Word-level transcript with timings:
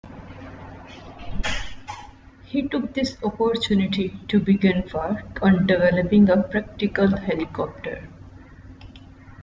He 2.45 2.67
took 2.67 2.95
this 2.95 3.21
opportunity 3.21 4.19
to 4.29 4.39
begin 4.39 4.89
work 4.91 5.37
on 5.43 5.67
developing 5.67 6.27
a 6.27 6.41
practical 6.41 7.15
helicopter. 7.15 8.09